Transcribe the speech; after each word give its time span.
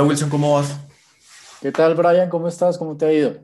Hola 0.00 0.08
Wilson, 0.08 0.30
¿cómo 0.30 0.54
vas? 0.54 0.80
¿Qué 1.60 1.70
tal, 1.70 1.94
Brian? 1.94 2.30
¿Cómo 2.30 2.48
estás? 2.48 2.78
¿Cómo 2.78 2.96
te 2.96 3.04
ha 3.04 3.12
ido? 3.12 3.34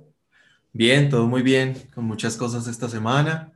Bien, 0.72 1.10
todo 1.10 1.26
muy 1.26 1.42
bien, 1.42 1.74
con 1.94 2.06
muchas 2.06 2.38
cosas 2.38 2.66
esta 2.66 2.88
semana, 2.88 3.52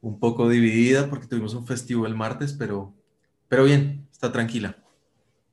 un 0.00 0.18
poco 0.18 0.48
dividida 0.48 1.08
porque 1.08 1.28
tuvimos 1.28 1.54
un 1.54 1.64
festivo 1.68 2.04
el 2.04 2.16
martes, 2.16 2.52
pero, 2.52 2.92
pero 3.46 3.62
bien, 3.62 4.08
está 4.10 4.32
tranquila. 4.32 4.76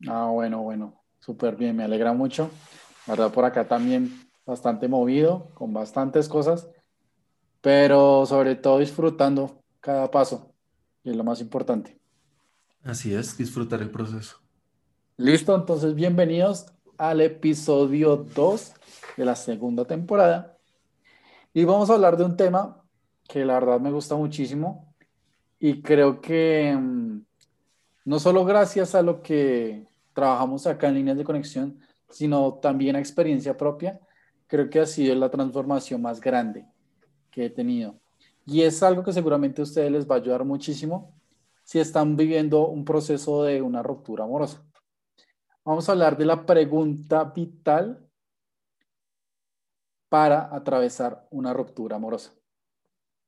Ah, 0.07 0.31
bueno, 0.33 0.63
bueno, 0.63 0.99
súper 1.19 1.55
bien, 1.55 1.75
me 1.75 1.83
alegra 1.83 2.11
mucho. 2.13 2.49
La 3.05 3.13
verdad, 3.13 3.31
por 3.33 3.45
acá 3.45 3.67
también 3.67 4.27
bastante 4.43 4.87
movido, 4.87 5.51
con 5.53 5.71
bastantes 5.71 6.27
cosas, 6.27 6.69
pero 7.61 8.25
sobre 8.25 8.55
todo 8.55 8.79
disfrutando 8.79 9.61
cada 9.79 10.09
paso, 10.09 10.55
y 11.03 11.11
es 11.11 11.15
lo 11.15 11.23
más 11.23 11.39
importante. 11.39 11.99
Así 12.83 13.13
es, 13.13 13.37
disfrutar 13.37 13.79
el 13.79 13.91
proceso. 13.91 14.39
Listo, 15.17 15.53
entonces 15.53 15.95
bienvenidos 15.95 16.65
al 16.99 17.21
episodio 17.21 18.17
2 18.17 18.73
de 19.15 19.25
la 19.25 19.35
segunda 19.35 19.85
temporada. 19.85 20.57
Y 21.53 21.63
vamos 21.63 21.89
a 21.89 21.93
hablar 21.93 22.17
de 22.17 22.25
un 22.25 22.35
tema 22.35 22.83
que 23.27 23.45
la 23.45 23.53
verdad 23.53 23.79
me 23.79 23.89
gusta 23.89 24.15
muchísimo 24.15 24.93
y 25.59 25.81
creo 25.81 26.19
que 26.19 26.75
mm, 26.77 27.21
no 28.03 28.19
solo 28.19 28.43
gracias 28.43 28.95
a 28.95 29.01
lo 29.01 29.21
que 29.21 29.87
trabajamos 30.13 30.67
acá 30.67 30.89
en 30.89 30.95
líneas 30.95 31.17
de 31.17 31.23
conexión, 31.23 31.79
sino 32.09 32.55
también 32.55 32.97
a 32.97 32.99
experiencia 32.99 33.55
propia, 33.55 34.01
creo 34.47 34.69
que 34.69 34.81
ha 34.81 34.85
sido 34.85 35.15
la 35.15 35.31
transformación 35.31 36.01
más 36.01 36.19
grande 36.19 36.65
que 37.31 37.45
he 37.45 37.49
tenido. 37.49 37.97
Y 38.45 38.63
es 38.63 38.83
algo 38.83 39.03
que 39.03 39.13
seguramente 39.13 39.61
a 39.61 39.63
ustedes 39.63 39.89
les 39.89 40.05
va 40.05 40.15
a 40.15 40.17
ayudar 40.17 40.43
muchísimo 40.43 41.13
si 41.63 41.79
están 41.79 42.17
viviendo 42.17 42.67
un 42.67 42.83
proceso 42.83 43.43
de 43.43 43.61
una 43.61 43.83
ruptura 43.83 44.25
amorosa. 44.25 44.65
Vamos 45.69 45.87
a 45.87 45.91
hablar 45.91 46.17
de 46.17 46.25
la 46.25 46.47
pregunta 46.47 47.25
vital 47.25 48.09
para 50.09 50.49
atravesar 50.51 51.27
una 51.29 51.53
ruptura 51.53 51.97
amorosa. 51.97 52.33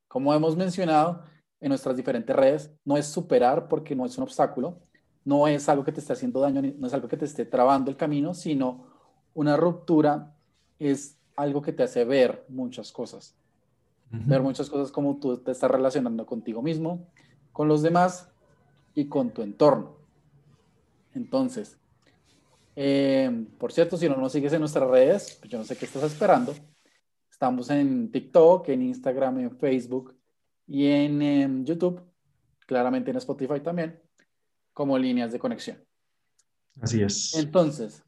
Como 0.08 0.34
hemos 0.34 0.58
mencionado 0.58 1.23
en 1.59 1.69
nuestras 1.69 1.95
diferentes 1.95 2.36
redes, 2.36 2.73
no 2.84 2.97
es 2.97 3.06
superar 3.06 3.67
porque 3.67 3.95
no 3.95 4.08
es 4.08 4.17
un 4.17 4.23
obstáculo, 4.23 4.80
no 5.23 5.47
es 5.47 5.69
algo 5.69 5.84
que 5.84 5.92
te 5.92 6.00
esté 6.00 6.14
haciendo 6.14 6.39
daño, 6.39 6.64
no 6.64 6.88
es 6.88 6.94
algo 6.95 7.08
que 7.08 7.16
te 7.16 7.25
esté 7.25 7.45
trabando 7.45 7.92
el 7.92 7.95
camino, 7.95 8.34
sino 8.34 8.88
una 9.36 9.56
ruptura 9.56 10.36
es 10.80 11.19
algo 11.36 11.62
que 11.62 11.73
te 11.73 11.84
hace 11.84 12.06
ver 12.06 12.44
muchas 12.50 12.92
cosas. 12.92 13.36
Ver 14.09 14.42
muchas 14.42 14.67
cosas 14.67 14.92
como 14.92 15.17
tú 15.17 15.38
te 15.38 15.52
estás 15.52 15.69
relacionando 15.69 16.25
contigo 16.25 16.64
mismo, 16.64 17.06
con 17.52 17.67
los 17.67 17.84
demás 17.84 18.31
y 18.95 19.06
con 19.09 19.30
tu 19.30 19.44
entorno. 19.44 19.97
Entonces, 21.14 21.78
eh, 22.84 23.46
por 23.60 23.72
cierto, 23.72 23.96
si 23.96 24.10
no 24.10 24.16
nos 24.18 24.32
sigues 24.32 24.52
en 24.54 24.60
nuestras 24.60 24.90
redes, 24.90 25.38
pues 25.40 25.52
yo 25.52 25.60
no 25.60 25.64
sé 25.64 25.78
qué 25.78 25.86
estás 25.86 26.02
esperando. 26.02 26.56
Estamos 27.30 27.70
en 27.70 28.12
TikTok, 28.12 28.70
en 28.70 28.82
Instagram, 28.82 29.40
en 29.40 29.58
Facebook 29.60 30.18
y 30.66 30.88
en, 30.88 31.22
en 31.22 31.64
YouTube, 31.64 32.02
claramente 32.66 33.12
en 33.12 33.18
Spotify 33.18 33.59
también, 33.59 34.02
como 34.74 34.98
líneas 34.98 35.32
de 35.32 35.38
conexión. 35.38 35.78
Así 36.82 37.04
es. 37.04 37.36
Entonces, 37.36 38.04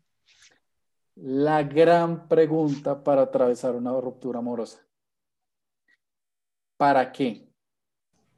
la 1.17 1.61
gran 1.61 2.27
pregunta 2.27 3.03
para 3.03 3.21
atravesar 3.21 3.75
una 3.75 3.91
ruptura 4.01 4.39
amorosa. 4.39 4.83
¿Para 6.77 7.11
qué 7.11 7.47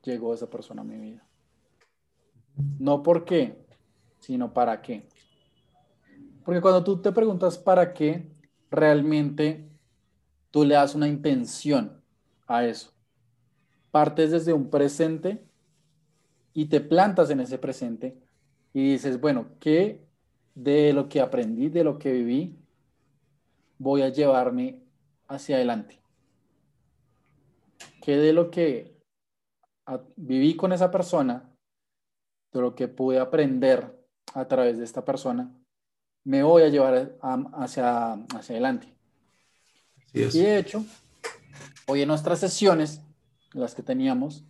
llegó 0.03 0.33
esa 0.33 0.49
persona 0.49 0.81
a 0.81 0.85
mi 0.85 0.97
vida? 0.97 1.25
No 2.77 3.01
por 3.01 3.23
qué, 3.23 3.65
sino 4.19 4.53
para 4.53 4.81
qué. 4.81 5.07
Porque 6.45 6.61
cuando 6.61 6.83
tú 6.83 7.01
te 7.01 7.11
preguntas 7.11 7.57
para 7.57 7.93
qué, 7.93 8.31
realmente 8.69 9.67
tú 10.51 10.63
le 10.63 10.75
das 10.75 10.93
una 10.93 11.07
intención 11.07 12.01
a 12.45 12.63
eso. 12.65 12.93
Partes 13.89 14.29
desde 14.29 14.53
un 14.53 14.69
presente 14.69 15.43
y 16.53 16.65
te 16.65 16.81
plantas 16.81 17.31
en 17.31 17.39
ese 17.39 17.57
presente 17.57 18.15
y 18.73 18.91
dices, 18.91 19.19
bueno, 19.19 19.47
¿qué 19.59 20.05
de 20.53 20.93
lo 20.93 21.09
que 21.09 21.19
aprendí, 21.19 21.69
de 21.69 21.83
lo 21.83 21.97
que 21.97 22.11
viví, 22.11 22.55
voy 23.79 24.03
a 24.03 24.09
llevarme 24.09 24.83
hacia 25.27 25.55
adelante? 25.55 25.99
¿Qué 28.03 28.17
de 28.17 28.33
lo 28.33 28.51
que 28.51 28.95
viví 30.15 30.55
con 30.55 30.73
esa 30.73 30.91
persona, 30.91 31.51
de 32.53 32.61
lo 32.61 32.75
que 32.75 32.87
pude 32.87 33.17
aprender 33.17 33.99
a 34.35 34.47
través 34.47 34.77
de 34.77 34.83
esta 34.83 35.03
persona, 35.03 35.51
me 36.25 36.43
voy 36.43 36.63
a 36.63 36.69
llevar 36.69 37.15
hacia, 37.53 38.13
hacia 38.13 38.53
adelante. 38.53 38.93
Y 40.11 40.21
de 40.21 40.57
hecho, 40.57 40.83
hoy 41.87 42.01
en 42.01 42.07
nuestras 42.07 42.39
sesiones, 42.39 43.01
las 43.53 43.75
que 43.75 43.83
teníamos, 43.83 44.43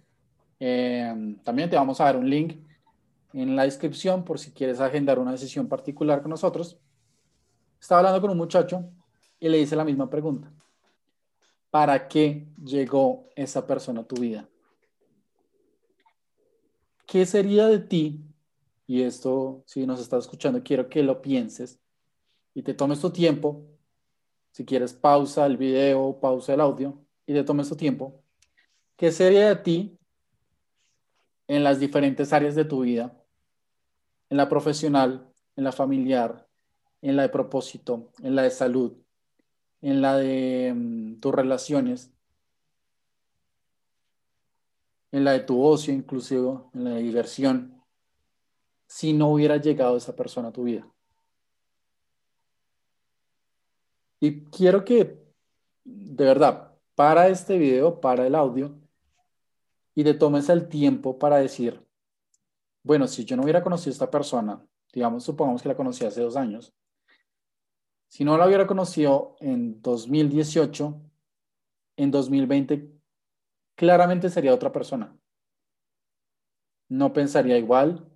eh, 0.59 1.35
también 1.43 1.69
te 1.69 1.75
vamos 1.75 1.99
a 1.99 2.05
dar 2.05 2.15
un 2.15 2.29
link 2.29 2.65
en 3.33 3.55
la 3.55 3.63
descripción 3.63 4.23
por 4.23 4.39
si 4.39 4.51
quieres 4.51 4.79
agendar 4.79 5.19
una 5.19 5.35
sesión 5.35 5.67
particular 5.67 6.21
con 6.21 6.31
nosotros. 6.31 6.79
Estaba 7.79 7.99
hablando 7.99 8.21
con 8.21 8.31
un 8.31 8.37
muchacho 8.37 8.89
y 9.39 9.49
le 9.49 9.59
hice 9.59 9.75
la 9.75 9.83
misma 9.83 10.09
pregunta. 10.09 10.51
¿Para 11.69 12.07
qué 12.07 12.47
llegó 12.63 13.27
esa 13.35 13.67
persona 13.67 14.01
a 14.01 14.05
tu 14.05 14.15
vida? 14.15 14.47
¿Qué 17.05 17.25
sería 17.25 17.67
de 17.67 17.79
ti 17.79 18.23
y 18.87 19.01
esto, 19.01 19.63
si 19.65 19.85
nos 19.87 19.99
estás 19.99 20.25
escuchando, 20.25 20.61
quiero 20.63 20.89
que 20.89 21.01
lo 21.01 21.21
pienses 21.21 21.79
y 22.53 22.61
te 22.61 22.73
tomes 22.73 23.01
tu 23.01 23.09
tiempo. 23.09 23.65
Si 24.51 24.63
quieres, 24.63 24.93
pausa 24.93 25.45
el 25.45 25.57
video, 25.57 26.19
pausa 26.19 26.53
el 26.53 26.61
audio 26.61 27.03
y 27.25 27.33
te 27.33 27.43
tomes 27.43 27.67
tu 27.67 27.75
tiempo. 27.75 28.23
¿Qué 28.95 29.11
sería 29.11 29.49
de 29.49 29.55
ti 29.57 29.99
en 31.47 31.63
las 31.63 31.79
diferentes 31.79 32.31
áreas 32.31 32.55
de 32.55 32.65
tu 32.65 32.81
vida? 32.81 33.17
En 34.29 34.37
la 34.37 34.47
profesional, 34.47 35.31
en 35.55 35.63
la 35.63 35.71
familiar, 35.71 36.47
en 37.01 37.15
la 37.15 37.23
de 37.23 37.29
propósito, 37.29 38.11
en 38.21 38.35
la 38.35 38.43
de 38.43 38.51
salud, 38.51 38.93
en 39.81 40.01
la 40.01 40.17
de 40.17 40.73
mm, 40.75 41.19
tus 41.19 41.33
relaciones, 41.33 42.11
en 45.11 45.23
la 45.23 45.31
de 45.31 45.39
tu 45.41 45.61
ocio 45.61 45.93
inclusive, 45.93 46.59
en 46.73 46.83
la 46.83 46.91
de 46.91 47.01
diversión 47.01 47.74
si 48.87 49.13
no 49.13 49.29
hubiera 49.29 49.57
llegado 49.57 49.97
esa 49.97 50.15
persona 50.15 50.49
a 50.49 50.53
tu 50.53 50.63
vida. 50.63 50.87
Y 54.19 54.45
quiero 54.45 54.85
que, 54.85 55.23
de 55.83 56.25
verdad, 56.25 56.73
para 56.95 57.27
este 57.27 57.57
video, 57.57 57.99
para 57.99 58.25
el 58.25 58.35
audio, 58.35 58.79
y 59.93 60.03
te 60.03 60.13
tomes 60.13 60.49
el 60.49 60.67
tiempo 60.67 61.17
para 61.17 61.37
decir, 61.37 61.85
bueno, 62.83 63.07
si 63.07 63.25
yo 63.25 63.35
no 63.35 63.43
hubiera 63.43 63.63
conocido 63.63 63.91
a 63.91 63.93
esta 63.93 64.11
persona, 64.11 64.65
digamos, 64.93 65.23
supongamos 65.23 65.61
que 65.61 65.69
la 65.69 65.75
conocí 65.75 66.05
hace 66.05 66.21
dos 66.21 66.35
años, 66.35 66.73
si 68.07 68.23
no 68.23 68.37
la 68.37 68.47
hubiera 68.47 68.67
conocido 68.67 69.35
en 69.39 69.81
2018, 69.81 71.01
en 71.97 72.11
2020, 72.11 72.91
claramente 73.75 74.29
sería 74.29 74.53
otra 74.53 74.71
persona. 74.71 75.17
No 76.87 77.11
pensaría 77.13 77.57
igual, 77.57 78.09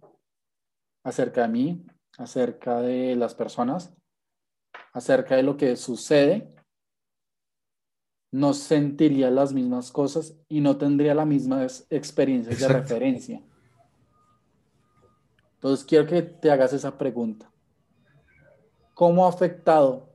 acerca 1.03 1.43
de 1.43 1.47
mí, 1.47 1.85
acerca 2.17 2.81
de 2.81 3.15
las 3.15 3.33
personas, 3.35 3.93
acerca 4.93 5.35
de 5.35 5.43
lo 5.43 5.57
que 5.57 5.75
sucede, 5.75 6.53
no 8.31 8.53
sentiría 8.53 9.31
las 9.31 9.53
mismas 9.53 9.91
cosas 9.91 10.35
y 10.47 10.61
no 10.61 10.77
tendría 10.77 11.15
las 11.15 11.25
mismas 11.25 11.87
experiencias 11.89 12.59
de 12.59 12.67
referencia. 12.67 13.41
Entonces 15.55 15.85
quiero 15.85 16.05
que 16.05 16.21
te 16.21 16.51
hagas 16.51 16.73
esa 16.73 16.97
pregunta. 16.97 17.51
¿Cómo 18.93 19.25
ha 19.25 19.29
afectado 19.29 20.09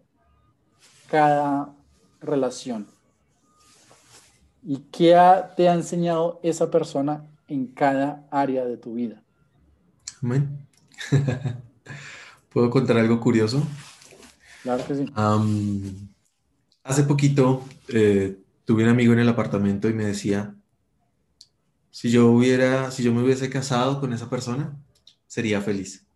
cada 1.10 1.74
relación? 2.20 2.86
¿Y 4.62 4.78
qué 4.90 5.14
te 5.56 5.68
ha 5.68 5.74
enseñado 5.74 6.40
esa 6.42 6.70
persona 6.70 7.28
en 7.48 7.66
cada 7.66 8.26
área 8.30 8.64
de 8.64 8.76
tu 8.76 8.94
vida? 8.94 9.22
Amén. 10.22 10.66
¿Puedo 12.52 12.70
contar 12.70 12.98
algo 12.98 13.20
curioso? 13.20 13.66
Claro 14.62 14.86
que 14.86 14.94
sí. 14.94 15.12
hace 16.82 17.02
poquito 17.04 17.64
eh, 17.88 18.38
tuve 18.64 18.84
un 18.84 18.88
amigo 18.88 19.12
en 19.12 19.18
el 19.18 19.28
apartamento 19.28 19.88
y 19.88 19.92
me 19.92 20.04
decía, 20.04 20.54
si 21.90 22.10
yo 22.10 22.28
hubiera, 22.28 22.90
si 22.90 23.02
yo 23.02 23.14
me 23.14 23.22
hubiese 23.22 23.50
casado 23.50 24.00
con 24.00 24.12
esa 24.12 24.28
persona, 24.28 24.76
sería 25.26 25.60
feliz. 25.60 26.06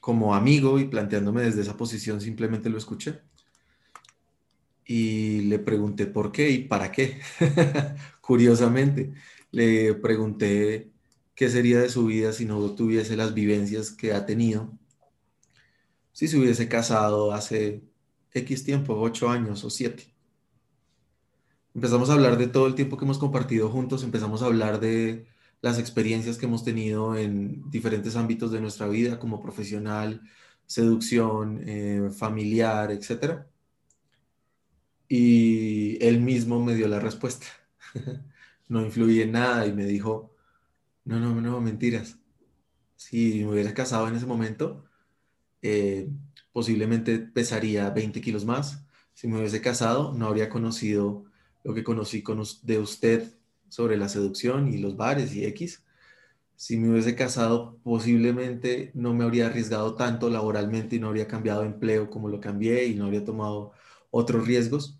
como 0.00 0.34
amigo 0.34 0.78
y 0.78 0.84
planteándome 0.86 1.42
desde 1.42 1.62
esa 1.62 1.76
posición, 1.76 2.20
simplemente 2.20 2.68
lo 2.70 2.78
escuché. 2.78 3.20
Y 4.84 5.42
le 5.42 5.58
pregunté 5.58 6.06
por 6.06 6.32
qué 6.32 6.50
y 6.50 6.64
para 6.64 6.92
qué. 6.92 7.20
Curiosamente, 8.20 9.14
le 9.52 9.94
pregunté 9.94 10.91
qué 11.34 11.48
sería 11.48 11.80
de 11.80 11.88
su 11.88 12.06
vida 12.06 12.32
si 12.32 12.44
no 12.44 12.70
tuviese 12.72 13.16
las 13.16 13.34
vivencias 13.34 13.90
que 13.90 14.12
ha 14.12 14.26
tenido 14.26 14.78
si 16.12 16.28
se 16.28 16.38
hubiese 16.38 16.68
casado 16.68 17.32
hace 17.32 17.82
X 18.32 18.64
tiempo, 18.64 18.94
ocho 19.00 19.28
años 19.28 19.64
o 19.64 19.70
siete. 19.70 20.14
Empezamos 21.74 22.10
a 22.10 22.14
hablar 22.14 22.36
de 22.36 22.48
todo 22.48 22.66
el 22.66 22.74
tiempo 22.74 22.98
que 22.98 23.04
hemos 23.04 23.18
compartido 23.18 23.70
juntos, 23.70 24.04
empezamos 24.04 24.42
a 24.42 24.46
hablar 24.46 24.78
de 24.78 25.26
las 25.62 25.78
experiencias 25.78 26.36
que 26.36 26.46
hemos 26.46 26.64
tenido 26.64 27.16
en 27.16 27.70
diferentes 27.70 28.16
ámbitos 28.16 28.52
de 28.52 28.60
nuestra 28.60 28.88
vida, 28.88 29.18
como 29.18 29.40
profesional, 29.40 30.20
seducción, 30.66 31.62
eh, 31.66 32.10
familiar, 32.16 32.90
etc. 32.90 33.46
Y 35.08 36.02
él 36.04 36.20
mismo 36.20 36.62
me 36.62 36.74
dio 36.74 36.88
la 36.88 37.00
respuesta. 37.00 37.46
no 38.68 38.82
influí 38.82 39.22
en 39.22 39.32
nada 39.32 39.66
y 39.66 39.72
me 39.72 39.86
dijo, 39.86 40.31
no, 41.04 41.18
no, 41.18 41.40
no, 41.40 41.60
mentiras. 41.60 42.18
Si 42.96 43.44
me 43.44 43.52
hubiera 43.52 43.74
casado 43.74 44.08
en 44.08 44.14
ese 44.14 44.26
momento, 44.26 44.84
eh, 45.62 46.08
posiblemente 46.52 47.18
pesaría 47.18 47.90
20 47.90 48.20
kilos 48.20 48.44
más. 48.44 48.84
Si 49.14 49.28
me 49.28 49.38
hubiese 49.38 49.60
casado, 49.60 50.12
no 50.14 50.26
habría 50.26 50.48
conocido 50.48 51.24
lo 51.64 51.74
que 51.74 51.84
conocí 51.84 52.22
con, 52.22 52.42
de 52.62 52.78
usted 52.78 53.34
sobre 53.68 53.96
la 53.96 54.08
seducción 54.08 54.68
y 54.72 54.78
los 54.78 54.96
bares 54.96 55.34
y 55.34 55.44
X. 55.46 55.84
Si 56.56 56.76
me 56.76 56.90
hubiese 56.90 57.16
casado, 57.16 57.78
posiblemente 57.82 58.92
no 58.94 59.14
me 59.14 59.24
habría 59.24 59.46
arriesgado 59.46 59.94
tanto 59.96 60.30
laboralmente 60.30 60.96
y 60.96 61.00
no 61.00 61.08
habría 61.08 61.26
cambiado 61.26 61.62
de 61.62 61.68
empleo 61.68 62.10
como 62.10 62.28
lo 62.28 62.40
cambié 62.40 62.86
y 62.86 62.94
no 62.94 63.06
habría 63.06 63.24
tomado 63.24 63.72
otros 64.10 64.46
riesgos. 64.46 64.98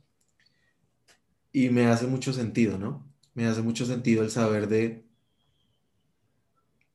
Y 1.53 1.71
me 1.71 1.87
hace 1.87 2.07
mucho 2.07 2.33
sentido, 2.33 2.79
¿no? 2.79 3.07
Me 3.35 3.47
hace 3.47 3.63
mucho 3.63 3.87
sentido 3.87 4.25
el 4.25 4.31
saber 4.31 4.69
de 4.69 5.05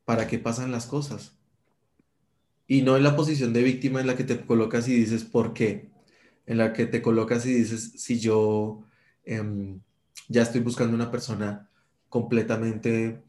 para 0.08 0.26
qué 0.26 0.40
pasan 0.40 0.72
las 0.72 0.86
cosas. 0.86 1.36
Y 2.66 2.82
no 2.82 2.96
en 2.96 3.04
la 3.04 3.18
posición 3.18 3.52
de 3.52 3.62
víctima 3.62 4.00
en 4.00 4.08
la 4.08 4.16
que 4.16 4.24
te 4.24 4.40
colocas 4.46 4.88
y 4.88 4.94
dices, 4.96 5.26
¿por 5.26 5.54
qué? 5.54 5.92
En 6.46 6.58
la 6.60 6.72
que 6.72 6.86
te 6.86 7.02
colocas 7.02 7.46
y 7.46 7.54
dices, 7.54 7.92
si 7.98 8.18
yo 8.18 8.86
em, 9.26 9.82
ya 10.30 10.44
estoy 10.44 10.62
buscando 10.62 10.96
una 10.96 11.12
persona 11.12 11.70
completamente 12.08 13.22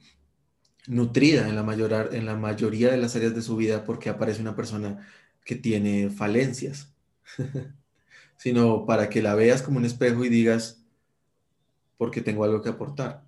nutrida 0.87 1.49
en 1.49 1.57
la, 1.57 1.65
mayor, 1.65 2.11
en 2.13 2.27
la 2.27 2.37
mayoría 2.37 2.93
de 2.93 2.99
las 2.99 3.17
áreas 3.17 3.35
de 3.35 3.43
su 3.43 3.57
vida 3.57 3.85
porque 3.85 4.09
aparece 4.09 4.41
una 4.41 4.55
persona 4.55 5.05
que 5.45 5.57
tiene 5.57 6.11
falencias, 6.11 6.95
sino 8.37 8.87
para 8.87 9.09
que 9.11 9.21
la 9.21 9.35
veas 9.35 9.63
como 9.63 9.79
un 9.79 9.85
espejo 9.85 10.25
y 10.25 10.29
digas, 10.29 10.85
porque 11.97 12.21
tengo 12.21 12.45
algo 12.45 12.63
que 12.63 12.69
aportar. 12.69 13.27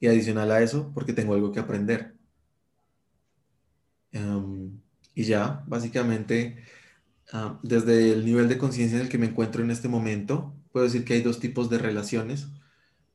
Y 0.00 0.08
adicional 0.08 0.50
a 0.50 0.62
eso, 0.62 0.90
porque 0.92 1.12
tengo 1.12 1.34
algo 1.34 1.52
que 1.52 1.60
aprender. 1.60 2.15
Y 5.14 5.24
ya, 5.24 5.64
básicamente, 5.66 6.62
desde 7.62 8.12
el 8.12 8.24
nivel 8.26 8.48
de 8.48 8.58
conciencia 8.58 8.98
en 8.98 9.04
el 9.04 9.10
que 9.10 9.18
me 9.18 9.26
encuentro 9.26 9.62
en 9.62 9.70
este 9.70 9.88
momento, 9.88 10.54
puedo 10.72 10.84
decir 10.86 11.04
que 11.04 11.14
hay 11.14 11.22
dos 11.22 11.40
tipos 11.40 11.70
de 11.70 11.78
relaciones 11.78 12.48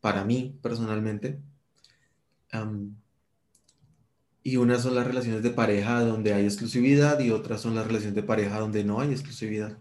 para 0.02 0.24
mí 0.26 0.60
personalmente. 0.62 1.42
y 4.44 4.58
unas 4.58 4.82
son 4.84 4.96
las 4.96 5.06
relaciones 5.08 5.44
de 5.44 5.52
pareja 5.52 6.02
donde 6.04 6.34
hay 6.34 6.46
exclusividad 6.46 7.20
y 7.20 7.32
otras 7.32 7.62
son 7.62 7.76
las 7.76 7.86
relaciones 7.86 8.16
de 8.16 8.24
pareja 8.24 8.60
donde 8.60 8.84
no 8.84 9.00
hay 9.00 9.12
exclusividad. 9.12 9.78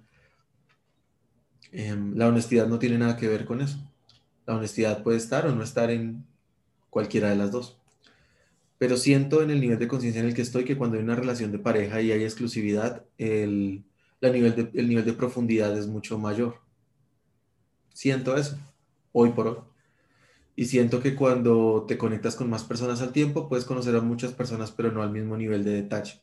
Em, 1.73 2.15
la 2.17 2.29
honestidad 2.29 2.67
no 2.67 2.79
tiene 2.79 2.99
nada 2.99 3.17
que 3.17 3.29
ver 3.29 3.45
con 3.47 3.61
eso. 3.61 3.79
La 4.47 4.57
honestidad 4.57 5.03
puede 5.03 5.19
estar 5.19 5.47
o 5.47 5.55
no 5.55 5.63
estar 5.63 5.91
en 5.91 6.27
cualquiera 6.91 7.31
de 7.31 7.37
las 7.37 7.53
dos. 7.53 7.80
Pero 8.81 8.97
siento 8.97 9.43
en 9.43 9.51
el 9.51 9.61
nivel 9.61 9.79
de 9.79 9.87
conciencia 9.87 10.23
en 10.23 10.29
el 10.29 10.33
que 10.33 10.41
estoy 10.41 10.65
que 10.65 10.79
cuando 10.79 10.97
hay 10.97 11.03
una 11.03 11.15
relación 11.15 11.53
de 11.53 11.59
pareja 11.59 12.01
y 12.01 12.13
hay 12.13 12.25
exclusividad, 12.25 13.05
el, 13.19 13.85
la 14.21 14.31
nivel 14.31 14.57
de, 14.57 14.71
el 14.73 14.89
nivel 14.89 15.05
de 15.05 15.13
profundidad 15.13 15.77
es 15.77 15.87
mucho 15.87 16.19
mayor. 16.19 16.63
Siento 17.93 18.39
eso, 18.39 18.57
hoy 19.13 19.33
por 19.33 19.49
hoy. 19.49 19.57
Y 20.57 20.65
siento 20.65 21.03
que 21.03 21.15
cuando 21.15 21.85
te 21.87 21.99
conectas 21.99 22.37
con 22.37 22.49
más 22.49 22.65
personas 22.65 23.03
al 23.03 23.13
tiempo, 23.13 23.51
puedes 23.51 23.67
conocer 23.67 23.95
a 23.97 24.01
muchas 24.01 24.33
personas, 24.33 24.71
pero 24.71 24.91
no 24.91 25.03
al 25.03 25.11
mismo 25.11 25.37
nivel 25.37 25.63
de 25.63 25.73
detalle. 25.73 26.23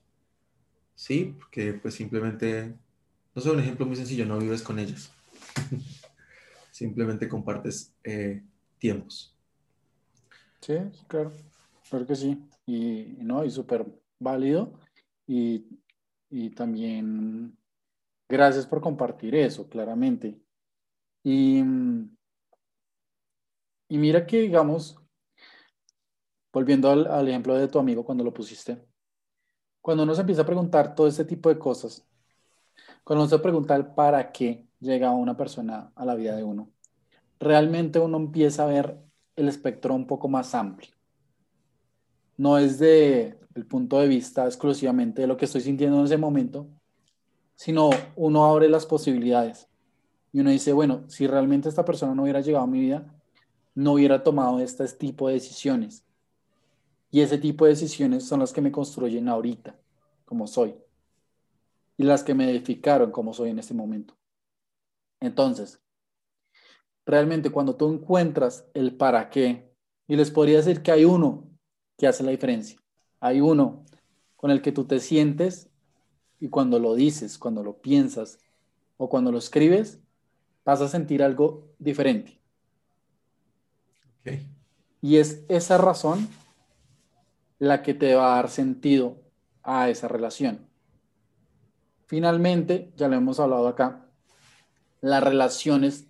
Sí, 0.95 1.35
porque 1.37 1.73
pues 1.73 1.93
simplemente, 1.93 2.73
no 3.35 3.41
sé, 3.43 3.51
un 3.51 3.59
ejemplo 3.59 3.85
muy 3.85 3.97
sencillo, 3.97 4.25
no 4.25 4.39
vives 4.39 4.63
con 4.63 4.79
ellas. 4.79 5.11
simplemente 6.71 7.29
compartes 7.29 7.93
eh, 8.03 8.41
tiempos. 8.79 9.37
Sí, 10.59 10.73
claro, 11.07 11.31
claro 11.89 12.05
que 12.05 12.15
sí. 12.15 12.37
Y, 12.65 13.15
no, 13.19 13.43
y 13.43 13.51
súper 13.51 13.85
válido. 14.19 14.73
Y, 15.27 15.65
y 16.29 16.49
también 16.51 17.57
gracias 18.29 18.65
por 18.65 18.81
compartir 18.81 19.35
eso, 19.35 19.67
claramente. 19.69 20.39
Y, 21.23 21.59
y 23.89 23.97
mira 23.97 24.25
que, 24.25 24.41
digamos, 24.41 24.97
volviendo 26.53 26.89
al, 26.89 27.27
ejemplo 27.27 27.55
de 27.55 27.67
tu 27.67 27.79
amigo 27.79 28.03
cuando 28.03 28.23
lo 28.23 28.33
pusiste, 28.33 28.83
cuando 29.81 30.03
uno 30.03 30.15
se 30.15 30.21
empieza 30.21 30.41
a 30.41 30.45
preguntar 30.45 30.95
todo 30.95 31.07
este 31.07 31.25
tipo 31.25 31.49
de 31.49 31.59
cosas, 31.59 32.07
cuando 33.03 33.23
uno 33.23 33.29
se 33.29 33.39
pregunta 33.39 33.75
el 33.75 33.87
para 33.87 34.31
qué 34.31 34.67
llega 34.79 35.11
una 35.11 35.37
persona 35.37 35.91
a 35.95 36.05
la 36.05 36.15
vida 36.15 36.35
de 36.35 36.43
uno, 36.43 36.71
realmente 37.39 37.99
uno 37.99 38.17
empieza 38.17 38.63
a 38.63 38.67
ver 38.67 38.97
el 39.35 39.47
espectro 39.47 39.93
un 39.93 40.07
poco 40.07 40.27
más 40.27 40.55
amplio. 40.55 40.96
No 42.37 42.57
es 42.57 42.79
de 42.79 43.37
el 43.55 43.65
punto 43.65 43.99
de 43.99 44.07
vista 44.07 44.45
exclusivamente 44.45 45.21
de 45.21 45.27
lo 45.27 45.35
que 45.35 45.45
estoy 45.45 45.61
sintiendo 45.61 45.99
en 45.99 46.05
ese 46.05 46.17
momento, 46.17 46.67
sino 47.55 47.89
uno 48.15 48.45
abre 48.45 48.69
las 48.69 48.85
posibilidades 48.85 49.67
y 50.31 50.41
uno 50.41 50.51
dice, 50.51 50.73
bueno, 50.73 51.03
si 51.07 51.25
realmente 51.25 51.67
esta 51.69 51.83
persona 51.83 52.13
no 52.13 52.23
hubiera 52.23 52.41
llegado 52.41 52.63
a 52.63 52.67
mi 52.67 52.79
vida, 52.79 53.11
no 53.73 53.93
hubiera 53.93 54.21
tomado 54.21 54.59
este 54.59 54.87
tipo 54.89 55.27
de 55.27 55.35
decisiones. 55.35 56.05
Y 57.09 57.21
ese 57.21 57.37
tipo 57.37 57.65
de 57.65 57.71
decisiones 57.71 58.27
son 58.27 58.41
las 58.41 58.53
que 58.53 58.61
me 58.61 58.71
construyen 58.71 59.29
ahorita, 59.29 59.79
como 60.25 60.45
soy. 60.45 60.75
Y 61.97 62.03
las 62.03 62.23
que 62.23 62.35
me 62.35 62.49
edificaron 62.51 63.11
como 63.11 63.33
soy 63.33 63.49
en 63.49 63.59
este 63.59 63.73
momento. 63.73 64.15
Entonces, 65.19 65.81
realmente 67.05 67.49
cuando 67.49 67.75
tú 67.75 67.91
encuentras 67.91 68.67
el 68.73 68.95
para 68.95 69.29
qué, 69.29 69.73
y 70.07 70.15
les 70.15 70.29
podría 70.29 70.57
decir 70.57 70.83
que 70.83 70.91
hay 70.91 71.05
uno 71.05 71.46
que 71.97 72.07
hace 72.07 72.23
la 72.23 72.31
diferencia. 72.31 72.79
Hay 73.19 73.41
uno 73.41 73.83
con 74.35 74.51
el 74.51 74.61
que 74.61 74.71
tú 74.71 74.85
te 74.85 74.99
sientes 74.99 75.69
y 76.39 76.49
cuando 76.49 76.79
lo 76.79 76.95
dices, 76.95 77.37
cuando 77.37 77.63
lo 77.63 77.81
piensas 77.81 78.39
o 78.97 79.09
cuando 79.09 79.31
lo 79.31 79.39
escribes, 79.39 79.99
vas 80.63 80.81
a 80.81 80.87
sentir 80.87 81.23
algo 81.23 81.67
diferente. 81.79 82.39
Y 85.01 85.17
es 85.17 85.43
esa 85.47 85.77
razón 85.77 86.27
la 87.59 87.81
que 87.81 87.93
te 87.93 88.13
va 88.13 88.33
a 88.33 88.35
dar 88.35 88.49
sentido 88.49 89.17
a 89.63 89.89
esa 89.89 90.07
relación. 90.07 90.67
Finalmente, 92.05 92.91
ya 92.95 93.07
lo 93.07 93.15
hemos 93.15 93.39
hablado 93.39 93.67
acá, 93.67 94.05
las 95.01 95.23
relaciones 95.23 96.07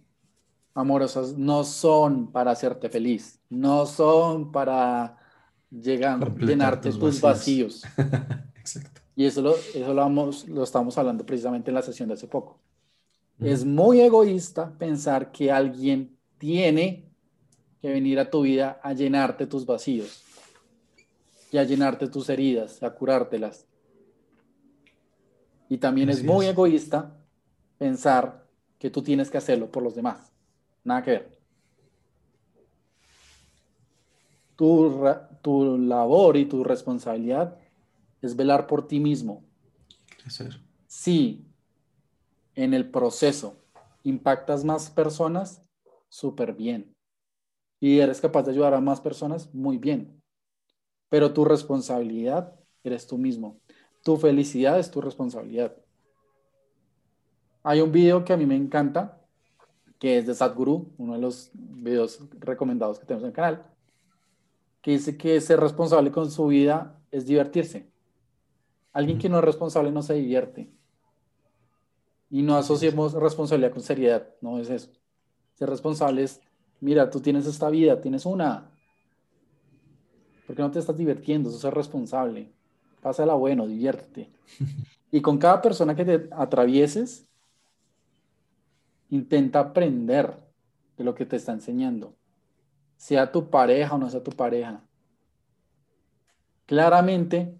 amorosas 0.73 1.37
no 1.37 1.63
son 1.63 2.31
para 2.31 2.51
hacerte 2.51 2.89
feliz, 2.89 3.39
no 3.49 3.85
son 3.85 4.51
para 4.51 5.17
llegar, 5.71 6.35
llenarte 6.37 6.91
tus 6.91 7.21
vacíos. 7.21 7.83
Exacto. 8.55 9.01
Y 9.15 9.25
eso, 9.25 9.41
lo, 9.41 9.55
eso 9.55 9.93
lo, 9.93 10.01
vamos, 10.01 10.47
lo 10.47 10.63
estamos 10.63 10.97
hablando 10.97 11.25
precisamente 11.25 11.71
en 11.71 11.75
la 11.75 11.81
sesión 11.81 12.07
de 12.07 12.13
hace 12.13 12.27
poco. 12.27 12.59
Es 13.39 13.65
muy 13.65 14.01
egoísta 14.01 14.75
pensar 14.77 15.31
que 15.31 15.51
alguien 15.51 16.17
tiene 16.37 17.05
que 17.81 17.89
venir 17.89 18.19
a 18.19 18.29
tu 18.29 18.41
vida 18.41 18.79
a 18.83 18.93
llenarte 18.93 19.45
tus 19.45 19.65
vacíos 19.65 20.23
y 21.51 21.57
a 21.57 21.63
llenarte 21.63 22.07
tus 22.07 22.29
heridas, 22.29 22.81
a 22.83 22.93
curártelas. 22.93 23.65
Y 25.69 25.77
también 25.77 26.09
es 26.09 26.23
muy 26.23 26.45
egoísta 26.45 27.15
pensar 27.77 28.45
que 28.79 28.89
tú 28.89 29.01
tienes 29.01 29.29
que 29.29 29.37
hacerlo 29.37 29.71
por 29.71 29.83
los 29.83 29.95
demás. 29.95 30.31
Nada 30.83 31.03
que 31.03 31.11
ver. 31.11 31.36
Tu, 34.57 35.05
tu 35.41 35.77
labor 35.77 36.35
y 36.35 36.45
tu 36.45 36.65
responsabilidad 36.65 37.57
es 38.21 38.35
velar 38.35 38.67
por 38.67 38.85
ti 38.87 38.99
mismo. 38.99 39.45
Crecer. 40.21 40.59
Si 40.87 41.45
en 42.55 42.73
el 42.73 42.89
proceso 42.89 43.55
impactas 44.03 44.65
más 44.65 44.89
personas, 44.89 45.61
súper 46.09 46.53
bien 46.53 46.97
y 47.79 47.99
eres 47.99 48.21
capaz 48.21 48.43
de 48.43 48.51
ayudar 48.51 48.73
a 48.73 48.81
más 48.81 49.01
personas, 49.01 49.53
muy 49.53 49.77
bien. 49.77 50.21
Pero 51.09 51.33
tu 51.33 51.45
responsabilidad 51.45 52.53
eres 52.83 53.07
tú 53.07 53.17
mismo. 53.17 53.59
Tu 54.03 54.17
felicidad 54.17 54.79
es 54.79 54.89
tu 54.89 55.01
responsabilidad. 55.01 55.75
Hay 57.63 57.81
un 57.81 57.91
video 57.91 58.23
que 58.23 58.33
a 58.33 58.37
mí 58.37 58.45
me 58.45 58.55
encanta, 58.55 59.21
que 59.99 60.17
es 60.17 60.27
de 60.27 60.33
Sadhguru, 60.33 60.93
uno 60.97 61.13
de 61.13 61.19
los 61.19 61.51
videos 61.53 62.19
recomendados 62.39 62.99
que 62.99 63.05
tenemos 63.05 63.23
en 63.23 63.29
el 63.29 63.35
canal, 63.35 63.65
que 64.81 64.91
dice 64.91 65.17
que 65.17 65.39
ser 65.41 65.59
responsable 65.59 66.11
con 66.11 66.31
su 66.31 66.47
vida 66.47 66.99
es 67.11 67.25
divertirse. 67.25 67.89
Alguien 68.93 69.17
que 69.17 69.29
no 69.29 69.37
es 69.37 69.43
responsable 69.43 69.91
no 69.91 70.01
se 70.01 70.15
divierte. 70.15 70.69
Y 72.29 72.41
no 72.41 72.55
asociemos 72.55 73.13
responsabilidad 73.13 73.71
con 73.71 73.81
seriedad, 73.81 74.27
no 74.41 74.59
es 74.59 74.69
eso. 74.69 74.89
Ser 75.55 75.69
responsable 75.69 76.23
es, 76.23 76.41
mira, 76.81 77.09
tú 77.09 77.19
tienes 77.19 77.45
esta 77.45 77.69
vida, 77.69 78.01
tienes 78.01 78.25
una. 78.25 78.69
¿Por 80.45 80.55
qué 80.55 80.61
no 80.61 80.71
te 80.71 80.79
estás 80.79 80.97
divirtiendo? 80.97 81.49
Eso 81.49 81.67
es 81.67 81.73
responsable. 81.73 82.51
Pásala 83.01 83.33
bueno, 83.33 83.67
diviértete. 83.67 84.31
Y 85.09 85.21
con 85.21 85.37
cada 85.37 85.61
persona 85.61 85.95
que 85.95 86.03
te 86.03 86.27
atravieses, 86.33 87.29
intenta 89.09 89.59
aprender 89.59 90.37
de 90.97 91.03
lo 91.05 91.15
que 91.15 91.25
te 91.25 91.37
está 91.37 91.53
enseñando. 91.53 92.13
Sea 92.97 93.31
tu 93.31 93.49
pareja 93.49 93.95
o 93.95 93.97
no 93.97 94.09
sea 94.09 94.23
tu 94.23 94.31
pareja. 94.31 94.83
Claramente, 96.65 97.57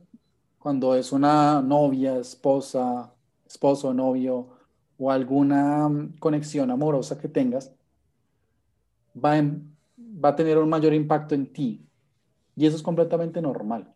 cuando 0.59 0.95
es 0.95 1.11
una 1.11 1.61
novia, 1.61 2.17
esposa, 2.17 3.13
esposo, 3.45 3.93
novio 3.93 4.49
o 4.97 5.11
alguna 5.11 5.87
mm, 5.87 6.17
conexión 6.19 6.71
amorosa 6.71 7.17
que 7.17 7.29
tengas, 7.29 7.73
va, 9.15 9.35
va 10.23 10.29
a 10.29 10.35
tener 10.35 10.57
un 10.57 10.69
mayor 10.69 10.93
impacto 10.93 11.35
en 11.35 11.51
ti. 11.51 11.87
Y 12.55 12.65
eso 12.65 12.75
es 12.75 12.83
completamente 12.83 13.41
normal. 13.41 13.93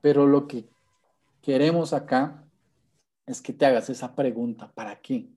Pero 0.00 0.26
lo 0.26 0.48
que 0.48 0.68
queremos 1.40 1.92
acá 1.92 2.44
es 3.26 3.40
que 3.40 3.52
te 3.52 3.66
hagas 3.66 3.90
esa 3.90 4.14
pregunta, 4.14 4.72
¿para 4.72 5.00
qué? 5.00 5.30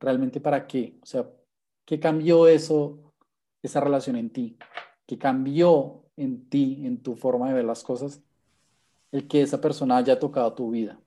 ¿Realmente 0.00 0.40
para 0.40 0.66
qué? 0.66 0.98
O 1.02 1.06
sea, 1.06 1.30
¿qué 1.84 2.00
cambió 2.00 2.46
eso, 2.46 3.12
esa 3.62 3.80
relación 3.80 4.16
en 4.16 4.30
ti? 4.30 4.56
¿Qué 5.06 5.18
cambió 5.18 6.04
en 6.16 6.48
ti, 6.48 6.82
en 6.84 7.02
tu 7.02 7.16
forma 7.16 7.48
de 7.48 7.54
ver 7.54 7.64
las 7.64 7.82
cosas, 7.82 8.22
el 9.10 9.28
que 9.28 9.42
esa 9.42 9.60
persona 9.60 9.96
haya 9.96 10.18
tocado 10.18 10.52
tu 10.54 10.70
vida? 10.70 11.00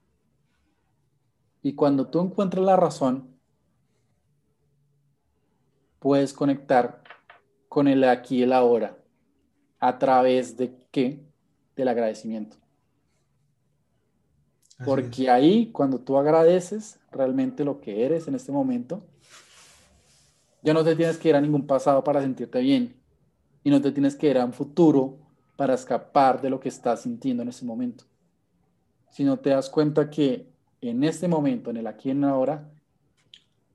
Y 1.62 1.74
cuando 1.74 2.08
tú 2.08 2.20
encuentres 2.20 2.64
la 2.64 2.76
razón, 2.76 3.36
puedes 6.00 6.34
conectar 6.34 7.02
con 7.68 7.88
el 7.88 8.04
aquí 8.04 8.38
y 8.38 8.44
el 8.44 8.54
ahora. 8.54 8.98
¿A 9.80 9.98
través 9.98 10.56
de 10.56 10.78
qué? 10.92 11.26
Del 11.76 11.88
agradecimiento. 11.88 12.58
Porque 14.86 15.30
ahí, 15.30 15.72
cuando 15.72 16.00
tú 16.00 16.18
agradeces 16.18 17.00
realmente 17.12 17.64
lo 17.64 17.82
que 17.82 18.06
eres 18.06 18.28
en 18.28 18.36
este 18.36 18.52
momento, 18.52 19.06
ya 20.66 20.74
no 20.74 20.84
te 20.84 20.96
tienes 20.96 21.20
que 21.20 21.30
ir 21.30 21.36
a 21.36 21.42
ningún 21.42 21.68
pasado 21.68 22.04
para 22.04 22.22
sentirte 22.22 22.60
bien 22.60 23.00
y 23.64 23.70
no 23.70 23.80
te 23.82 23.92
tienes 23.92 24.16
que 24.16 24.32
ir 24.32 24.40
a 24.40 24.46
un 24.46 24.52
futuro 24.52 25.20
para 25.56 25.76
escapar 25.76 26.42
de 26.42 26.50
lo 26.50 26.60
que 26.60 26.70
estás 26.70 27.04
sintiendo 27.04 27.44
en 27.44 27.50
ese 27.50 27.64
momento. 27.66 28.06
Sino 29.12 29.38
te 29.38 29.52
das 29.52 29.70
cuenta 29.70 30.10
que 30.10 30.50
en 30.82 31.04
este 31.04 31.28
momento, 31.28 31.70
en 31.70 31.78
el 31.78 31.86
aquí 31.86 32.10
y 32.10 32.14
en 32.14 32.24
ahora, 32.24 32.68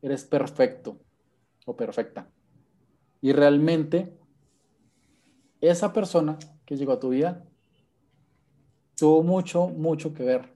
eres 0.03 0.25
perfecto 0.25 0.99
o 1.65 1.77
perfecta. 1.77 2.29
Y 3.21 3.33
realmente 3.33 4.19
esa 5.61 5.93
persona 5.93 6.41
que 6.67 6.77
llegó 6.77 6.93
a 6.93 7.01
tu 7.01 7.11
vida 7.11 7.45
tuvo 8.97 9.23
mucho, 9.23 9.69
mucho 9.69 10.13
que 10.13 10.25
ver. 10.25 10.53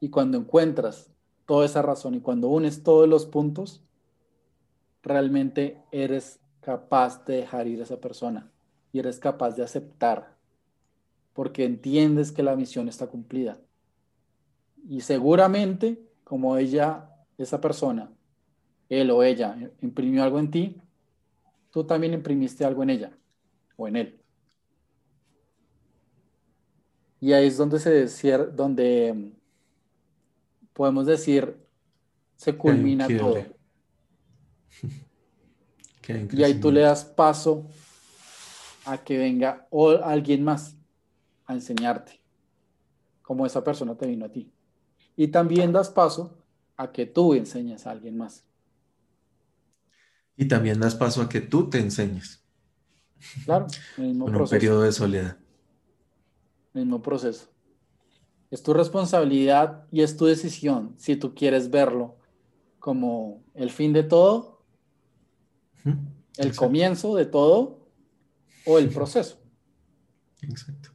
Y 0.00 0.08
cuando 0.08 0.38
encuentras 0.38 1.10
toda 1.46 1.64
esa 1.64 1.82
razón 1.82 2.14
y 2.14 2.20
cuando 2.20 2.48
unes 2.48 2.82
todos 2.82 3.08
los 3.08 3.24
puntos, 3.24 3.82
realmente 5.02 5.82
eres 5.92 6.40
capaz 6.60 7.24
de 7.24 7.36
dejar 7.36 7.68
ir 7.68 7.80
a 7.80 7.84
esa 7.84 8.00
persona 8.00 8.50
y 8.92 8.98
eres 8.98 9.18
capaz 9.20 9.52
de 9.52 9.62
aceptar 9.62 10.36
porque 11.32 11.64
entiendes 11.64 12.32
que 12.32 12.42
la 12.42 12.56
misión 12.56 12.88
está 12.88 13.06
cumplida. 13.06 13.58
Y 14.88 15.00
seguramente, 15.00 16.02
como 16.24 16.56
ella, 16.56 17.10
esa 17.36 17.60
persona, 17.60 18.10
él 18.88 19.10
o 19.10 19.22
ella, 19.22 19.56
imprimió 19.82 20.24
algo 20.24 20.38
en 20.38 20.50
ti, 20.50 20.80
tú 21.70 21.84
también 21.84 22.14
imprimiste 22.14 22.64
algo 22.64 22.82
en 22.82 22.90
ella 22.90 23.12
o 23.76 23.86
en 23.86 23.96
él. 23.96 24.20
Y 27.20 27.32
ahí 27.32 27.46
es 27.46 27.56
donde 27.56 27.78
se 28.08 28.36
donde 28.38 29.35
podemos 30.76 31.06
decir, 31.06 31.56
se 32.36 32.54
culmina 32.54 33.08
todo. 33.08 33.42
y 36.32 36.42
ahí 36.44 36.60
tú 36.60 36.70
le 36.70 36.82
das 36.82 37.04
paso 37.04 37.66
a 38.84 38.98
que 38.98 39.16
venga 39.16 39.66
o 39.70 39.90
alguien 39.90 40.44
más 40.44 40.76
a 41.46 41.54
enseñarte, 41.54 42.20
como 43.22 43.46
esa 43.46 43.64
persona 43.64 43.96
te 43.96 44.06
vino 44.06 44.26
a 44.26 44.28
ti. 44.28 44.52
Y 45.16 45.28
también 45.28 45.72
das 45.72 45.88
paso 45.88 46.36
a 46.76 46.92
que 46.92 47.06
tú 47.06 47.32
enseñes 47.32 47.86
a 47.86 47.92
alguien 47.92 48.18
más. 48.18 48.44
Y 50.36 50.46
también 50.46 50.78
das 50.78 50.94
paso 50.94 51.22
a 51.22 51.28
que 51.28 51.40
tú 51.40 51.70
te 51.70 51.78
enseñes. 51.78 52.44
Claro, 53.46 53.66
el 53.96 54.08
mismo 54.08 54.26
proceso. 54.26 54.42
un 54.42 54.50
periodo 54.50 54.82
de 54.82 54.92
soledad. 54.92 55.38
Mismo 56.74 57.00
proceso. 57.00 57.48
Es 58.50 58.62
tu 58.62 58.72
responsabilidad 58.72 59.86
y 59.90 60.02
es 60.02 60.16
tu 60.16 60.26
decisión 60.26 60.94
si 60.96 61.16
tú 61.16 61.34
quieres 61.34 61.70
verlo 61.70 62.16
como 62.78 63.42
el 63.54 63.70
fin 63.70 63.92
de 63.92 64.04
todo, 64.04 64.62
el 66.36 66.54
comienzo 66.54 67.16
de 67.16 67.26
todo 67.26 67.88
o 68.64 68.78
el 68.78 68.88
proceso. 68.90 69.38
Exacto. 70.42 70.90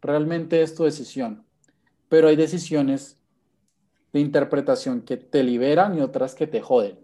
Realmente 0.00 0.62
es 0.62 0.74
tu 0.74 0.84
decisión. 0.84 1.44
Pero 2.08 2.28
hay 2.28 2.36
decisiones 2.36 3.16
de 4.12 4.20
interpretación 4.20 5.02
que 5.02 5.16
te 5.16 5.42
liberan 5.42 5.96
y 5.96 6.00
otras 6.00 6.34
que 6.34 6.46
te 6.46 6.60
joden. 6.60 6.98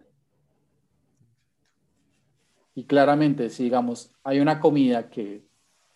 Y 2.75 2.85
claramente, 2.85 3.50
si 3.50 3.65
digamos, 3.65 4.12
hay 4.23 4.41
una 4.41 4.61
comida 4.61 5.11
que 5.11 5.45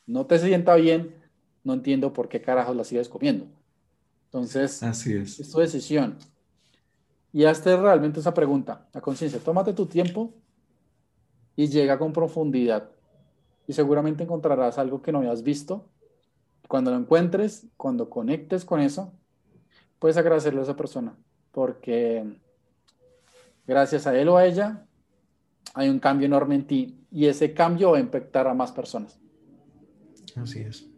no 0.07 0.27
te 0.27 0.39
sienta 0.39 0.75
bien, 0.75 1.15
no 1.63 1.73
entiendo 1.73 2.13
por 2.13 2.29
qué 2.29 2.41
carajos 2.41 2.77
la 2.77 2.85
sigues 2.85 3.09
comiendo. 3.09 3.47
Entonces, 4.35 4.83
Así 4.83 5.15
es. 5.15 5.39
es 5.39 5.49
tu 5.49 5.61
decisión. 5.61 6.19
Y 7.33 7.45
hazte 7.45 7.77
realmente 7.77 8.19
esa 8.19 8.35
pregunta, 8.35 8.89
la 8.93 9.01
conciencia. 9.01 9.39
Tómate 9.39 9.73
tu 9.75 9.87
tiempo 9.87 10.35
y 11.55 11.69
llega 11.69 12.01
con 12.01 12.13
profundidad. 12.13 12.91
Y 13.69 13.75
seguramente 13.75 14.25
encontrarás 14.25 14.77
algo 14.77 15.01
que 15.03 15.13
no 15.13 15.19
habías 15.19 15.45
visto 15.45 15.89
cuando 16.67 16.91
lo 16.91 16.97
encuentres, 16.97 17.69
cuando 17.77 18.11
conectes 18.11 18.65
con 18.65 18.81
eso, 18.81 19.13
puedes 20.01 20.17
agradecerle 20.17 20.59
a 20.61 20.65
esa 20.65 20.75
persona, 20.75 21.17
porque 21.53 22.41
gracias 23.69 24.09
a 24.09 24.19
él 24.19 24.29
o 24.31 24.37
a 24.37 24.47
ella 24.47 24.85
hay 25.75 25.89
un 25.89 26.01
cambio 26.01 26.27
enorme 26.27 26.57
en 26.57 26.67
ti 26.67 27.07
y 27.13 27.27
ese 27.27 27.55
cambio 27.55 27.93
va 27.93 27.99
a 27.99 28.01
impactar 28.01 28.49
a 28.49 28.55
más 28.55 28.73
personas. 28.73 29.21
Así 30.35 30.59
es. 30.59 30.94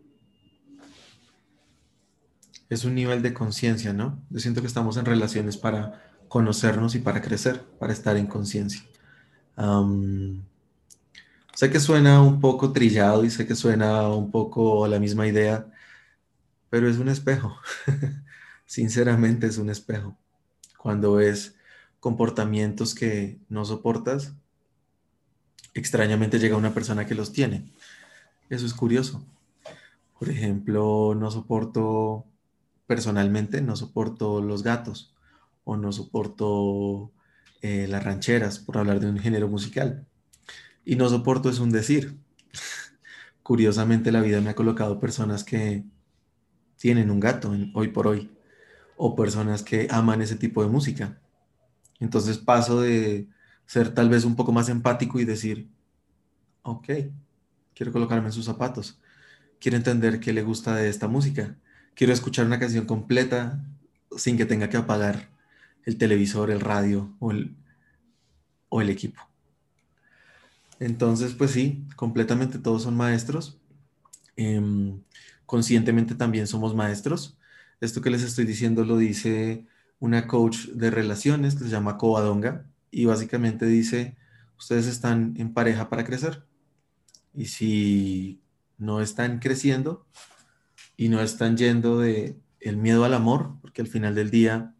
Es 2.68 2.84
un 2.84 2.94
nivel 2.94 3.22
de 3.22 3.32
conciencia, 3.32 3.92
¿no? 3.92 4.20
Yo 4.30 4.40
siento 4.40 4.60
que 4.60 4.66
estamos 4.66 4.96
en 4.96 5.04
relaciones 5.04 5.56
para 5.56 6.02
conocernos 6.28 6.94
y 6.94 6.98
para 6.98 7.22
crecer, 7.22 7.62
para 7.78 7.92
estar 7.92 8.16
en 8.16 8.26
conciencia. 8.26 8.82
Sé 11.54 11.70
que 11.70 11.80
suena 11.80 12.20
un 12.20 12.40
poco 12.40 12.72
trillado 12.72 13.24
y 13.24 13.30
sé 13.30 13.46
que 13.46 13.54
suena 13.54 14.08
un 14.08 14.30
poco 14.30 14.86
la 14.86 14.98
misma 14.98 15.26
idea, 15.26 15.66
pero 16.68 16.88
es 16.88 16.98
un 16.98 17.08
espejo. 17.08 17.56
Sinceramente 18.66 19.46
es 19.46 19.58
un 19.58 19.70
espejo. 19.70 20.18
Cuando 20.76 21.14
ves 21.14 21.56
comportamientos 22.00 22.94
que 22.94 23.38
no 23.48 23.64
soportas, 23.64 24.34
extrañamente 25.72 26.38
llega 26.38 26.56
una 26.56 26.74
persona 26.74 27.06
que 27.06 27.14
los 27.14 27.32
tiene. 27.32 27.72
Eso 28.50 28.66
es 28.66 28.74
curioso. 28.74 29.24
Por 30.18 30.28
ejemplo, 30.30 31.14
no 31.16 31.30
soporto 31.30 32.26
personalmente, 32.86 33.60
no 33.62 33.76
soporto 33.76 34.40
los 34.40 34.62
gatos 34.62 35.14
o 35.64 35.76
no 35.76 35.92
soporto 35.92 37.12
eh, 37.62 37.86
las 37.88 38.04
rancheras, 38.04 38.58
por 38.58 38.78
hablar 38.78 39.00
de 39.00 39.08
un 39.08 39.18
género 39.18 39.48
musical 39.48 40.06
y 40.84 40.96
no 40.96 41.08
soporto 41.08 41.50
es 41.50 41.58
un 41.58 41.70
decir. 41.70 42.16
Curiosamente 43.42 44.12
la 44.12 44.20
vida 44.20 44.40
me 44.40 44.50
ha 44.50 44.54
colocado 44.54 44.98
personas 44.98 45.44
que 45.44 45.84
tienen 46.76 47.10
un 47.10 47.20
gato 47.20 47.52
hoy 47.74 47.88
por 47.88 48.06
hoy 48.06 48.30
o 48.96 49.14
personas 49.14 49.62
que 49.62 49.88
aman 49.90 50.22
ese 50.22 50.36
tipo 50.36 50.62
de 50.62 50.68
música. 50.68 51.20
Entonces 52.00 52.38
paso 52.38 52.80
de 52.80 53.28
ser 53.66 53.92
tal 53.94 54.08
vez 54.08 54.24
un 54.24 54.36
poco 54.36 54.52
más 54.52 54.68
empático 54.68 55.18
y 55.18 55.24
decir, 55.24 55.68
ok, 56.62 56.88
quiero 57.74 57.92
colocarme 57.92 58.28
en 58.28 58.32
sus 58.32 58.44
zapatos, 58.44 59.00
quiero 59.60 59.76
entender 59.76 60.20
qué 60.20 60.32
le 60.32 60.42
gusta 60.42 60.74
de 60.74 60.88
esta 60.88 61.08
música, 61.08 61.56
quiero 61.96 62.12
escuchar 62.12 62.46
una 62.46 62.60
canción 62.60 62.86
completa 62.86 63.64
sin 64.16 64.36
que 64.36 64.46
tenga 64.46 64.68
que 64.68 64.76
apagar 64.76 65.28
el 65.84 65.98
televisor, 65.98 66.50
el 66.50 66.60
radio 66.60 67.16
o 67.18 67.32
el, 67.32 67.56
o 68.68 68.80
el 68.80 68.90
equipo. 68.90 69.20
Entonces, 70.78 71.32
pues 71.32 71.52
sí, 71.52 71.84
completamente 71.96 72.58
todos 72.58 72.82
son 72.82 72.96
maestros. 72.96 73.58
Em, 74.36 75.02
conscientemente 75.46 76.14
también 76.14 76.46
somos 76.46 76.74
maestros. 76.74 77.38
Esto 77.80 78.02
que 78.02 78.10
les 78.10 78.22
estoy 78.22 78.44
diciendo 78.44 78.84
lo 78.84 78.98
dice 78.98 79.66
una 79.98 80.26
coach 80.26 80.66
de 80.68 80.90
relaciones 80.90 81.54
que 81.54 81.64
se 81.64 81.70
llama 81.70 81.96
Covadonga 81.96 82.66
y 82.90 83.06
básicamente 83.06 83.64
dice, 83.66 84.16
ustedes 84.58 84.86
están 84.86 85.34
en 85.38 85.54
pareja 85.54 85.88
para 85.88 86.04
crecer. 86.04 86.44
Y 87.34 87.46
si 87.46 88.42
no 88.76 89.00
están 89.00 89.38
creciendo 89.38 90.06
y 90.96 91.08
no 91.08 91.20
están 91.20 91.56
yendo 91.56 91.98
de 91.98 92.36
el 92.60 92.76
miedo 92.76 93.04
al 93.04 93.14
amor, 93.14 93.56
porque 93.60 93.82
al 93.82 93.88
final 93.88 94.14
del 94.14 94.30
día 94.30 94.74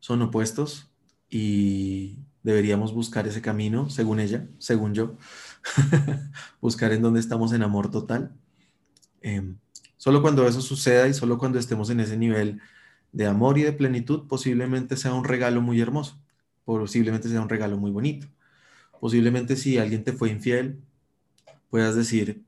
son 0.00 0.22
opuestos 0.22 0.90
y 1.30 2.18
deberíamos 2.42 2.92
buscar 2.92 3.26
ese 3.26 3.42
camino, 3.42 3.90
según 3.90 4.20
ella, 4.20 4.46
según 4.58 4.94
yo, 4.94 5.16
buscar 6.60 6.92
en 6.92 7.02
donde 7.02 7.20
estamos 7.20 7.52
en 7.52 7.62
amor 7.62 7.90
total. 7.90 8.32
Em, 9.20 9.58
solo 9.96 10.22
cuando 10.22 10.46
eso 10.46 10.60
suceda 10.60 11.08
y 11.08 11.14
solo 11.14 11.38
cuando 11.38 11.58
estemos 11.58 11.90
en 11.90 12.00
ese 12.00 12.16
nivel 12.16 12.60
de 13.12 13.26
amor 13.26 13.58
y 13.58 13.62
de 13.62 13.72
plenitud, 13.72 14.28
posiblemente 14.28 14.96
sea 14.96 15.14
un 15.14 15.24
regalo 15.24 15.60
muy 15.60 15.80
hermoso, 15.80 16.20
posiblemente 16.64 17.28
sea 17.28 17.40
un 17.40 17.48
regalo 17.48 17.78
muy 17.78 17.90
bonito. 17.90 18.28
Posiblemente 19.00 19.56
si 19.56 19.78
alguien 19.78 20.04
te 20.04 20.12
fue 20.12 20.30
infiel, 20.30 20.80
puedas 21.70 21.96
decir, 21.96 22.44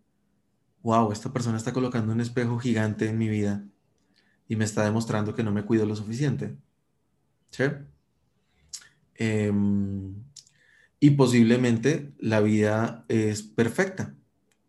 wow, 0.82 1.12
esta 1.12 1.32
persona 1.32 1.56
está 1.56 1.72
colocando 1.72 2.12
un 2.12 2.20
espejo 2.20 2.58
gigante 2.58 3.08
en 3.08 3.18
mi 3.18 3.28
vida 3.28 3.64
y 4.48 4.56
me 4.56 4.64
está 4.64 4.84
demostrando 4.84 5.34
que 5.34 5.42
no 5.42 5.52
me 5.52 5.64
cuido 5.64 5.86
lo 5.86 5.96
suficiente. 5.96 6.56
¿Sí? 7.50 7.64
Em, 9.14 10.14
y 11.00 11.10
posiblemente 11.10 12.12
la 12.18 12.40
vida 12.40 13.04
es 13.08 13.42
perfecta. 13.42 14.14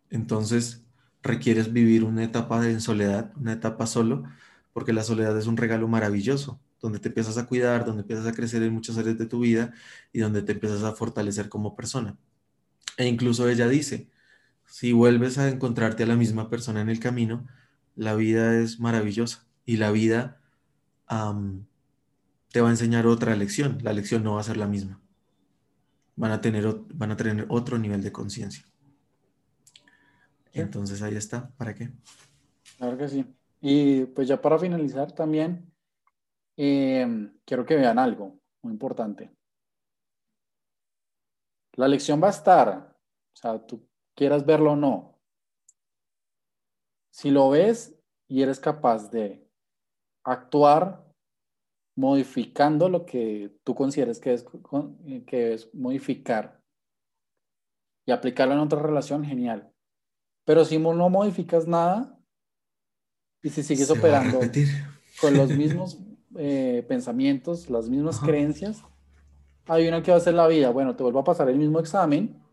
Entonces 0.09 0.83
requieres 1.21 1.71
vivir 1.73 2.03
una 2.03 2.23
etapa 2.23 2.61
de 2.61 2.79
soledad, 2.79 3.31
una 3.37 3.53
etapa 3.53 3.87
solo, 3.87 4.23
porque 4.73 4.93
la 4.93 5.03
soledad 5.03 5.37
es 5.37 5.47
un 5.47 5.57
regalo 5.57 5.87
maravilloso, 5.87 6.59
donde 6.81 6.99
te 6.99 7.09
empiezas 7.09 7.37
a 7.37 7.45
cuidar, 7.47 7.85
donde 7.85 8.01
empiezas 8.01 8.25
a 8.27 8.33
crecer 8.33 8.63
en 8.63 8.73
muchas 8.73 8.97
áreas 8.97 9.17
de 9.17 9.25
tu 9.25 9.39
vida 9.39 9.73
y 10.13 10.19
donde 10.19 10.41
te 10.41 10.53
empiezas 10.53 10.83
a 10.83 10.93
fortalecer 10.93 11.49
como 11.49 11.75
persona. 11.75 12.17
E 12.97 13.07
incluso 13.07 13.47
ella 13.49 13.67
dice, 13.67 14.09
si 14.69 14.93
vuelves 14.93 15.37
a 15.37 15.49
encontrarte 15.49 16.03
a 16.03 16.05
la 16.05 16.15
misma 16.15 16.49
persona 16.49 16.81
en 16.81 16.89
el 16.89 16.99
camino, 16.99 17.47
la 17.95 18.15
vida 18.15 18.55
es 18.55 18.79
maravillosa 18.79 19.45
y 19.65 19.77
la 19.77 19.91
vida 19.91 20.39
te 22.51 22.61
va 22.61 22.67
a 22.67 22.71
enseñar 22.71 23.07
otra 23.07 23.35
lección. 23.35 23.79
La 23.81 23.93
lección 23.93 24.23
no 24.23 24.35
va 24.35 24.41
a 24.41 24.43
ser 24.43 24.57
la 24.57 24.67
misma. 24.67 25.01
Van 26.15 26.31
a 26.31 26.39
tener, 26.39 26.65
van 26.93 27.11
a 27.11 27.17
tener 27.17 27.45
otro 27.49 27.77
nivel 27.77 28.03
de 28.03 28.11
conciencia. 28.11 28.63
Entonces 30.53 31.01
ahí 31.01 31.15
está. 31.15 31.49
¿Para 31.57 31.73
qué? 31.73 31.91
Claro 32.77 32.97
que 32.97 33.07
sí. 33.07 33.25
Y 33.61 34.05
pues 34.05 34.27
ya 34.27 34.39
para 34.39 34.59
finalizar 34.59 35.11
también, 35.11 35.73
em, 36.55 37.37
quiero 37.43 37.65
que 37.65 37.75
vean 37.75 37.97
algo 37.97 38.39
muy 38.61 38.73
importante. 38.73 39.31
La 41.73 41.87
lección 41.87 42.21
va 42.21 42.27
a 42.27 42.31
estar, 42.31 42.95
o 43.33 43.35
sea, 43.35 43.65
tú 43.65 43.88
quieras 44.19 44.45
verlo 44.45 44.73
o 44.73 44.75
no. 44.75 45.17
Si 47.09 47.31
lo 47.31 47.49
ves 47.49 47.97
y 48.27 48.41
eres 48.41 48.59
capaz 48.59 49.09
de 49.09 49.47
actuar 50.25 51.05
modificando 51.95 52.89
lo 52.89 53.05
que 53.05 53.57
tú 53.63 53.73
consideres 53.75 54.19
que 54.19 54.33
es, 54.33 54.45
que 55.25 55.53
es 55.53 55.73
modificar 55.73 56.61
y 58.05 58.11
aplicarlo 58.11 58.55
en 58.55 58.59
otra 58.59 58.81
relación, 58.81 59.23
genial. 59.23 59.71
Pero 60.43 60.65
si 60.65 60.77
no 60.77 61.09
modificas 61.09 61.65
nada 61.65 62.19
y 63.41 63.49
si 63.51 63.63
sigues 63.63 63.89
operando 63.89 64.41
con 65.21 65.37
los 65.37 65.49
mismos 65.57 65.97
eh, 66.35 66.83
pensamientos, 66.89 67.69
las 67.69 67.87
mismas 67.87 68.19
creencias, 68.19 68.83
hay 69.65 69.87
una 69.87 70.03
que 70.03 70.11
va 70.11 70.17
a 70.17 70.21
ser 70.21 70.33
la 70.33 70.47
vida. 70.49 70.71
Bueno, 70.71 70.97
te 70.97 71.03
vuelvo 71.03 71.19
a 71.19 71.23
pasar 71.23 71.49
el 71.49 71.57
mismo 71.57 71.79
examen, 71.79 72.48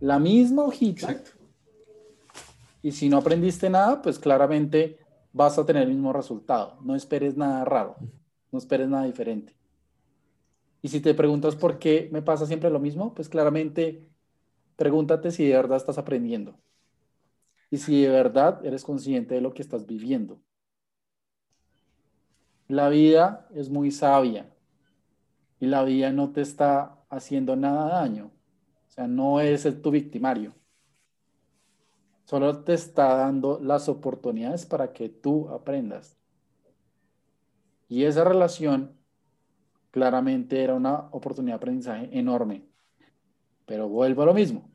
la 0.00 0.18
misma 0.18 0.64
hojita. 0.64 1.20
Y 2.82 2.92
si 2.92 3.08
no 3.08 3.18
aprendiste 3.18 3.68
nada, 3.68 4.00
pues 4.02 4.18
claramente 4.18 4.98
vas 5.32 5.58
a 5.58 5.66
tener 5.66 5.82
el 5.82 5.88
mismo 5.90 6.12
resultado. 6.12 6.78
No 6.82 6.94
esperes 6.94 7.36
nada 7.36 7.64
raro. 7.64 7.96
No 8.50 8.58
esperes 8.58 8.88
nada 8.88 9.04
diferente. 9.04 9.54
Y 10.80 10.88
si 10.88 11.00
te 11.00 11.14
preguntas 11.14 11.56
por 11.56 11.78
qué 11.78 12.08
me 12.12 12.22
pasa 12.22 12.46
siempre 12.46 12.70
lo 12.70 12.78
mismo, 12.78 13.14
pues 13.14 13.28
claramente 13.28 14.08
pregúntate 14.76 15.30
si 15.32 15.44
de 15.44 15.54
verdad 15.54 15.76
estás 15.76 15.98
aprendiendo. 15.98 16.56
Y 17.70 17.78
si 17.78 18.02
de 18.02 18.08
verdad 18.08 18.64
eres 18.64 18.84
consciente 18.84 19.34
de 19.34 19.40
lo 19.40 19.52
que 19.52 19.62
estás 19.62 19.86
viviendo. 19.86 20.40
La 22.68 22.88
vida 22.88 23.48
es 23.54 23.70
muy 23.70 23.90
sabia 23.90 24.48
y 25.58 25.66
la 25.66 25.82
vida 25.84 26.12
no 26.12 26.30
te 26.32 26.42
está 26.42 26.98
haciendo 27.10 27.56
nada 27.56 27.88
daño. 27.88 28.30
Sea, 28.98 29.06
no 29.06 29.38
es 29.38 29.62
tu 29.80 29.92
victimario. 29.92 30.52
Solo 32.24 32.64
te 32.64 32.74
está 32.74 33.14
dando 33.14 33.60
las 33.60 33.88
oportunidades 33.88 34.66
para 34.66 34.92
que 34.92 35.08
tú 35.08 35.48
aprendas. 35.50 36.18
Y 37.88 38.02
esa 38.02 38.24
relación 38.24 38.98
claramente 39.92 40.64
era 40.64 40.74
una 40.74 41.10
oportunidad 41.12 41.52
de 41.52 41.56
aprendizaje 41.58 42.18
enorme. 42.18 42.66
Pero 43.66 43.88
vuelvo 43.88 44.22
a 44.22 44.26
lo 44.26 44.34
mismo. 44.34 44.68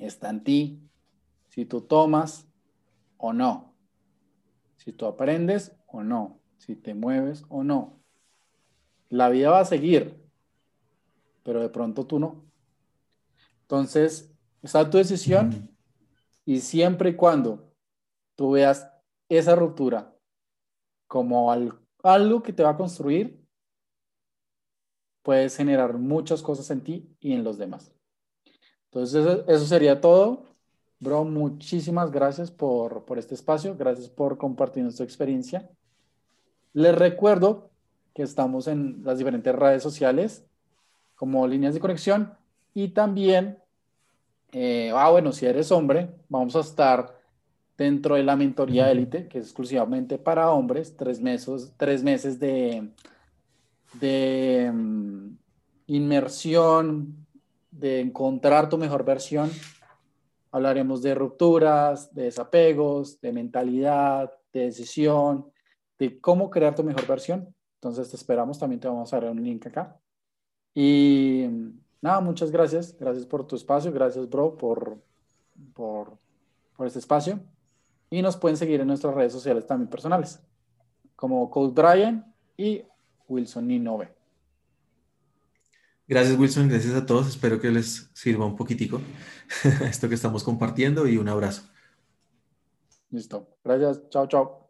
Está 0.00 0.28
en 0.30 0.42
ti 0.42 0.90
si 1.48 1.66
tú 1.66 1.82
tomas 1.82 2.48
o 3.16 3.32
no. 3.32 3.76
Si 4.74 4.92
tú 4.92 5.06
aprendes 5.06 5.70
o 5.86 6.02
no. 6.02 6.40
Si 6.58 6.74
te 6.74 6.94
mueves 6.94 7.44
o 7.48 7.62
no. 7.62 8.00
La 9.08 9.28
vida 9.28 9.50
va 9.50 9.60
a 9.60 9.64
seguir, 9.64 10.20
pero 11.44 11.60
de 11.60 11.68
pronto 11.68 12.08
tú 12.08 12.18
no. 12.18 12.45
Entonces, 13.66 14.32
está 14.62 14.88
tu 14.88 14.98
decisión 14.98 15.76
y 16.44 16.60
siempre 16.60 17.10
y 17.10 17.16
cuando 17.16 17.72
tú 18.34 18.52
veas 18.52 18.88
esa 19.28 19.54
ruptura 19.54 20.14
como 21.08 21.50
algo 21.50 21.86
algo 22.02 22.42
que 22.42 22.52
te 22.52 22.62
va 22.62 22.70
a 22.70 22.76
construir, 22.76 23.44
puedes 25.22 25.56
generar 25.56 25.98
muchas 25.98 26.42
cosas 26.42 26.70
en 26.70 26.82
ti 26.82 27.16
y 27.20 27.32
en 27.32 27.42
los 27.42 27.58
demás. 27.58 27.92
Entonces, 28.84 29.44
eso, 29.48 29.66
sería 29.66 30.00
todo. 30.00 30.44
Bro, 31.00 31.24
muchísimas 31.24 32.10
gracias 32.10 32.50
por, 32.50 33.04
por 33.04 33.18
este 33.18 33.34
espacio. 33.34 33.76
Gracias 33.76 34.08
por 34.08 34.38
compartir 34.38 34.84
nuestra 34.84 35.04
experiencia. 35.04 35.68
Les 36.72 36.94
recuerdo 36.94 37.70
que 38.14 38.22
estamos 38.22 38.68
en 38.68 39.02
las 39.04 39.18
diferentes 39.18 39.54
redes 39.54 39.82
sociales 39.82 40.46
como 41.16 41.46
líneas 41.46 41.74
de 41.74 41.80
conexión 41.80 42.36
y 42.76 42.88
también, 42.88 43.56
eh, 44.52 44.92
ah, 44.94 45.08
bueno, 45.08 45.32
si 45.32 45.46
eres 45.46 45.72
hombre, 45.72 46.10
vamos 46.28 46.54
a 46.56 46.60
estar 46.60 47.18
dentro 47.78 48.16
de 48.16 48.22
la 48.22 48.36
mentoría 48.36 48.90
élite, 48.90 49.28
que 49.28 49.38
es 49.38 49.46
exclusivamente 49.46 50.18
para 50.18 50.50
hombres, 50.50 50.94
tres 50.94 51.18
meses, 51.18 51.72
tres 51.78 52.02
meses 52.02 52.38
de, 52.38 52.90
de 53.94 54.70
mm, 54.74 55.38
inmersión, 55.86 57.26
de 57.70 58.00
encontrar 58.00 58.68
tu 58.68 58.76
mejor 58.76 59.06
versión. 59.06 59.50
Hablaremos 60.52 61.00
de 61.00 61.14
rupturas, 61.14 62.12
de 62.14 62.24
desapegos, 62.24 63.22
de 63.22 63.32
mentalidad, 63.32 64.30
de 64.52 64.66
decisión, 64.66 65.50
de 65.98 66.20
cómo 66.20 66.50
crear 66.50 66.74
tu 66.74 66.84
mejor 66.84 67.06
versión. 67.06 67.54
Entonces 67.76 68.10
te 68.10 68.16
esperamos, 68.16 68.58
también 68.58 68.80
te 68.80 68.88
vamos 68.88 69.14
a 69.14 69.18
dar 69.18 69.30
un 69.30 69.42
link 69.42 69.66
acá. 69.66 69.98
Y 70.74 71.46
nada, 72.06 72.20
muchas 72.20 72.50
gracias. 72.50 72.96
Gracias 72.98 73.26
por 73.26 73.46
tu 73.46 73.56
espacio. 73.56 73.92
Gracias, 73.92 74.28
bro, 74.28 74.56
por, 74.56 74.98
por, 75.74 76.18
por 76.76 76.86
este 76.86 76.98
espacio. 76.98 77.40
Y 78.08 78.22
nos 78.22 78.36
pueden 78.36 78.56
seguir 78.56 78.80
en 78.80 78.86
nuestras 78.86 79.14
redes 79.14 79.32
sociales 79.32 79.66
también 79.66 79.90
personales, 79.90 80.40
como 81.16 81.50
Code 81.50 81.72
Brian 81.74 82.32
y 82.56 82.82
Wilson 83.28 83.66
Ninove. 83.66 84.14
Gracias 86.08 86.38
Wilson, 86.38 86.68
gracias 86.68 86.94
a 86.94 87.04
todos. 87.04 87.26
Espero 87.26 87.60
que 87.60 87.70
les 87.70 88.08
sirva 88.14 88.46
un 88.46 88.54
poquitico 88.54 89.00
esto 89.84 90.08
que 90.08 90.14
estamos 90.14 90.44
compartiendo 90.44 91.08
y 91.08 91.16
un 91.16 91.28
abrazo. 91.28 91.62
Listo. 93.10 93.48
Gracias. 93.64 94.08
Chao, 94.10 94.28
chao. 94.28 94.65